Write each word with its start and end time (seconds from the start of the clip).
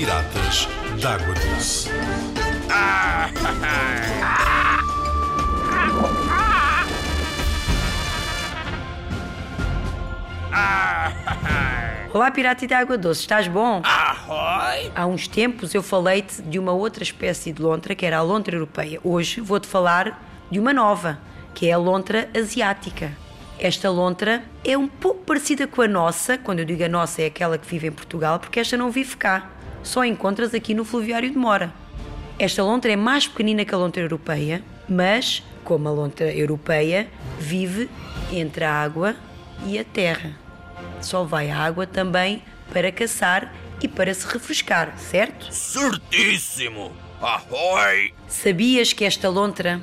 Piratas 0.00 0.66
d'Água 0.98 1.34
Doce. 1.34 1.90
Olá, 12.14 12.30
pirata 12.30 12.66
de 12.66 12.72
água 12.72 12.96
doce, 12.96 13.20
estás 13.20 13.46
bom? 13.46 13.82
Ahoy! 13.84 14.90
Há 14.96 15.04
uns 15.04 15.28
tempos 15.28 15.74
eu 15.74 15.82
falei-te 15.82 16.40
de 16.40 16.58
uma 16.58 16.72
outra 16.72 17.02
espécie 17.02 17.52
de 17.52 17.60
lontra, 17.60 17.94
que 17.94 18.06
era 18.06 18.16
a 18.16 18.22
lontra 18.22 18.56
europeia. 18.56 18.98
Hoje 19.04 19.42
vou-te 19.42 19.66
falar 19.66 20.18
de 20.50 20.58
uma 20.58 20.72
nova, 20.72 21.18
que 21.54 21.68
é 21.68 21.72
a 21.72 21.76
lontra 21.76 22.26
asiática. 22.34 23.12
Esta 23.58 23.90
lontra 23.90 24.42
é 24.64 24.78
um 24.78 24.88
pouco 24.88 25.24
parecida 25.24 25.66
com 25.66 25.82
a 25.82 25.88
nossa, 25.88 26.38
quando 26.38 26.60
eu 26.60 26.64
digo 26.64 26.82
a 26.82 26.88
nossa 26.88 27.20
é 27.20 27.26
aquela 27.26 27.58
que 27.58 27.66
vive 27.66 27.88
em 27.88 27.92
Portugal, 27.92 28.38
porque 28.38 28.60
esta 28.60 28.78
não 28.78 28.90
vive 28.90 29.14
cá. 29.18 29.59
Só 29.82 30.04
encontras 30.04 30.54
aqui 30.54 30.74
no 30.74 30.84
Fluviário 30.84 31.30
de 31.30 31.36
Mora. 31.36 31.72
Esta 32.38 32.62
lontra 32.62 32.92
é 32.92 32.96
mais 32.96 33.26
pequenina 33.26 33.64
que 33.64 33.74
a 33.74 33.78
lontra 33.78 34.02
europeia, 34.02 34.62
mas, 34.88 35.42
como 35.64 35.88
a 35.88 35.92
lontra 35.92 36.34
europeia, 36.34 37.08
vive 37.38 37.88
entre 38.32 38.64
a 38.64 38.72
água 38.72 39.16
e 39.66 39.78
a 39.78 39.84
terra. 39.84 40.36
Só 41.00 41.24
vai 41.24 41.50
à 41.50 41.58
água 41.58 41.86
também 41.86 42.42
para 42.72 42.92
caçar 42.92 43.52
e 43.82 43.88
para 43.88 44.12
se 44.14 44.26
refrescar, 44.26 44.96
certo? 44.98 45.52
Certíssimo! 45.52 46.92
Ahoy! 47.20 48.14
Sabias 48.28 48.92
que 48.92 49.04
esta 49.04 49.28
lontra 49.28 49.80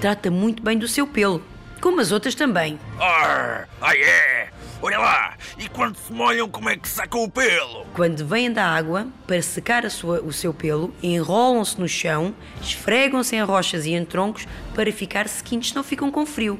trata 0.00 0.30
muito 0.30 0.62
bem 0.62 0.76
do 0.76 0.88
seu 0.88 1.06
pelo, 1.06 1.42
como 1.80 2.00
as 2.00 2.12
outras 2.12 2.34
também. 2.34 2.78
Arr! 2.98 3.68
Ai 3.80 4.02
é! 4.02 4.33
Olha 4.82 4.98
lá! 4.98 5.34
E 5.58 5.68
quando 5.68 5.96
se 5.96 6.12
molham, 6.12 6.48
como 6.48 6.68
é 6.68 6.76
que 6.76 6.88
sacam 6.88 7.22
o 7.22 7.30
pelo? 7.30 7.86
Quando 7.94 8.26
vêm 8.26 8.52
da 8.52 8.66
água, 8.66 9.06
para 9.26 9.40
secar 9.40 9.88
sua- 9.90 10.20
o 10.20 10.32
seu 10.32 10.52
pelo, 10.52 10.92
enrolam-se 11.02 11.80
no 11.80 11.88
chão, 11.88 12.34
esfregam-se 12.60 13.34
em 13.34 13.42
rochas 13.42 13.86
e 13.86 13.92
em 13.94 14.04
troncos 14.04 14.46
para 14.74 14.92
ficar 14.92 15.26
sequinhos, 15.28 15.68
senão 15.70 15.82
ficam 15.82 16.10
com 16.10 16.26
frio. 16.26 16.58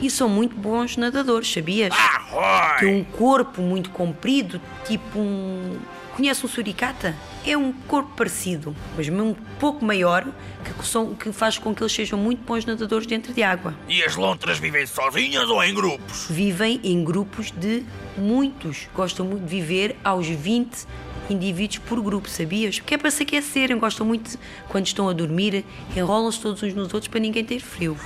E 0.00 0.08
são 0.10 0.28
muito 0.28 0.56
bons 0.56 0.96
nadadores, 0.96 1.50
sabias? 1.52 1.94
Tem 1.94 2.88
Ahoy! 2.90 3.00
um 3.00 3.04
corpo 3.04 3.60
muito 3.62 3.90
comprido, 3.90 4.60
tipo 4.86 5.18
um. 5.18 5.78
Conhece 6.16 6.44
um 6.44 6.48
suricata? 6.48 7.14
É 7.46 7.56
um 7.56 7.72
corpo 7.72 8.10
parecido, 8.14 8.76
mas 8.96 9.08
um 9.08 9.34
pouco 9.58 9.82
maior, 9.84 10.26
que, 10.64 10.86
são, 10.86 11.14
que 11.14 11.32
faz 11.32 11.56
com 11.56 11.74
que 11.74 11.82
eles 11.82 11.92
sejam 11.92 12.18
muito 12.18 12.42
bons 12.44 12.66
nadadores 12.66 13.06
dentro 13.06 13.32
de 13.32 13.42
água. 13.42 13.74
E 13.88 14.02
as 14.02 14.16
lontras 14.16 14.58
vivem 14.58 14.84
sozinhas 14.86 15.48
ou 15.48 15.62
em 15.64 15.72
grupos? 15.74 16.26
Vivem 16.28 16.78
em 16.84 17.02
grupos 17.02 17.50
de 17.50 17.84
muitos. 18.18 18.86
Gostam 18.94 19.24
muito 19.24 19.44
de 19.44 19.48
viver 19.48 19.96
aos 20.04 20.26
20 20.26 20.84
indivíduos 21.30 21.78
por 21.78 22.02
grupo, 22.02 22.28
sabias? 22.28 22.78
Porque 22.80 22.94
é 22.94 22.98
para 22.98 23.10
se 23.10 23.22
aquecerem. 23.22 23.78
Gostam 23.78 24.04
muito, 24.04 24.30
de- 24.32 24.38
quando 24.68 24.84
estão 24.86 25.08
a 25.08 25.12
dormir, 25.14 25.64
enrolam-se 25.96 26.40
todos 26.40 26.62
uns 26.62 26.74
nos 26.74 26.92
outros 26.92 27.08
para 27.08 27.20
ninguém 27.20 27.44
ter 27.44 27.60
frio. 27.60 27.96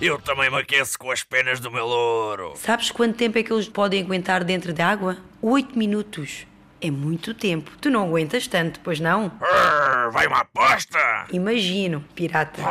Eu 0.00 0.18
também 0.18 0.50
me 0.50 0.56
aqueço 0.56 0.98
com 0.98 1.10
as 1.10 1.22
penas 1.22 1.60
do 1.60 1.70
meu 1.70 1.86
louro. 1.86 2.54
Sabes 2.56 2.90
quanto 2.90 3.16
tempo 3.16 3.36
é 3.38 3.42
que 3.42 3.52
eles 3.52 3.68
podem 3.68 4.02
aguentar 4.02 4.42
dentro 4.42 4.72
de 4.72 4.80
água? 4.80 5.18
8 5.42 5.78
minutos. 5.78 6.46
É 6.80 6.90
muito 6.90 7.34
tempo. 7.34 7.70
Tu 7.78 7.90
não 7.90 8.04
aguentas 8.04 8.46
tanto, 8.46 8.80
pois 8.80 8.98
não? 8.98 9.30
Arr! 9.42 10.10
Vai 10.10 10.26
uma 10.26 10.38
aposta! 10.38 11.26
Imagino, 11.30 12.02
pirata. 12.14 12.62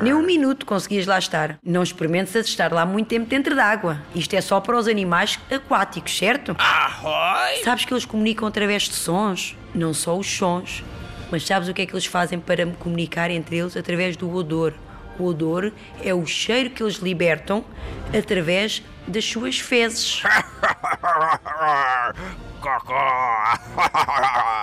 Nem 0.00 0.14
um 0.14 0.22
minuto 0.22 0.64
conseguias 0.64 1.06
lá 1.06 1.18
estar. 1.18 1.58
Não 1.60 1.82
experimentes 1.82 2.32
estar 2.36 2.72
lá 2.72 2.86
muito 2.86 3.08
tempo 3.08 3.26
dentro 3.26 3.56
da 3.56 3.64
água. 3.64 4.00
Isto 4.14 4.34
é 4.36 4.40
só 4.40 4.60
para 4.60 4.76
os 4.76 4.86
animais 4.86 5.40
aquáticos, 5.50 6.16
certo? 6.16 6.54
Ahoy! 6.56 7.64
Sabes 7.64 7.84
que 7.84 7.92
eles 7.92 8.04
comunicam 8.04 8.46
através 8.46 8.84
de 8.84 8.94
sons? 8.94 9.56
Não 9.74 9.92
só 9.92 10.16
os 10.16 10.30
sons. 10.30 10.84
Mas 11.32 11.44
sabes 11.44 11.68
o 11.68 11.74
que 11.74 11.82
é 11.82 11.86
que 11.86 11.92
eles 11.92 12.06
fazem 12.06 12.38
para 12.38 12.64
comunicar 12.64 13.28
entre 13.32 13.56
eles? 13.56 13.76
Através 13.76 14.16
do 14.16 14.32
odor. 14.32 14.72
O 15.18 15.24
odor 15.26 15.72
é 16.02 16.12
o 16.12 16.26
cheiro 16.26 16.70
que 16.70 16.82
eles 16.82 16.96
libertam 16.96 17.64
através 18.16 18.82
das 19.06 19.24
suas 19.24 19.58
fezes 19.58 20.22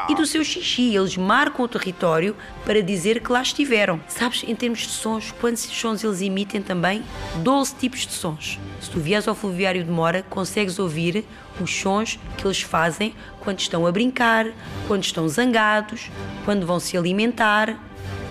e 0.09 0.15
do 0.15 0.25
seu 0.25 0.43
xixi. 0.43 0.95
Eles 0.95 1.15
marcam 1.15 1.65
o 1.65 1.67
território 1.67 2.35
para 2.65 2.81
dizer 2.81 3.21
que 3.21 3.31
lá 3.31 3.41
estiveram. 3.41 3.99
Sabes, 4.07 4.43
em 4.47 4.55
termos 4.55 4.79
de 4.79 4.89
sons, 4.89 5.33
quantos 5.39 5.61
sons 5.61 6.03
eles 6.03 6.21
emitem 6.21 6.61
também? 6.61 7.03
12 7.37 7.75
tipos 7.75 8.07
de 8.07 8.13
sons. 8.13 8.59
Se 8.79 8.89
tu 8.89 8.99
vieres 8.99 9.27
ao 9.27 9.35
Fluviário 9.35 9.83
de 9.83 9.91
Mora, 9.91 10.25
consegues 10.29 10.79
ouvir 10.79 11.23
os 11.59 11.73
sons 11.73 12.19
que 12.37 12.45
eles 12.45 12.61
fazem 12.61 13.13
quando 13.41 13.59
estão 13.59 13.85
a 13.85 13.91
brincar, 13.91 14.47
quando 14.87 15.03
estão 15.03 15.27
zangados, 15.27 16.09
quando 16.45 16.65
vão 16.65 16.79
se 16.79 16.97
alimentar. 16.97 17.77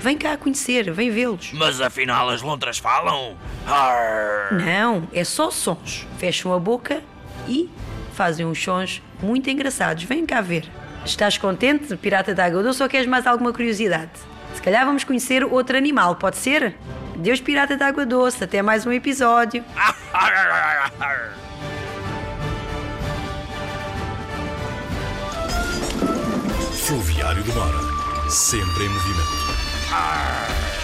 Vem 0.00 0.16
cá 0.16 0.34
conhecer, 0.37 0.91
vem 0.91 1.11
vê-los. 1.11 1.53
Mas 1.53 1.78
afinal 1.78 2.31
as 2.31 2.41
lontras 2.41 2.78
falam? 2.78 3.37
Arr! 3.66 4.55
Não, 4.55 5.06
é 5.12 5.22
só 5.25 5.50
sons. 5.50 6.06
Fecham 6.16 6.55
a 6.55 6.59
boca 6.59 7.03
e 7.47 7.69
fazem 8.15 8.47
uns 8.47 8.62
sons 8.62 9.03
muito 9.22 9.50
engraçados. 9.50 10.05
Vem 10.05 10.25
cá 10.25 10.41
ver. 10.41 10.66
Estás 11.05 11.37
contente, 11.37 11.94
pirata 11.97 12.34
da 12.34 12.47
água 12.47 12.62
doce, 12.62 12.83
ou 12.83 12.88
queres 12.88 13.06
mais 13.06 13.27
alguma 13.27 13.53
curiosidade? 13.53 14.11
Se 14.55 14.62
calhar 14.62 14.87
vamos 14.87 15.05
conhecer 15.05 15.44
outro 15.44 15.77
animal, 15.77 16.17
pode 16.17 16.37
ser? 16.37 16.75
Deus 17.17 17.41
pirata 17.41 17.77
da 17.77 17.87
água 17.88 18.06
doce, 18.06 18.43
até 18.43 18.62
mais 18.62 18.87
um 18.87 18.93
episódio. 18.93 19.62
Fluviário 26.72 27.43
de 27.43 27.53
Mora. 27.53 28.31
Sempre 28.31 28.84
em 28.84 28.88
movimento. 28.88 29.80
Arr! 29.93 30.80